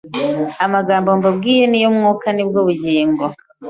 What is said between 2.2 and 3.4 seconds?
ni bwo bugingo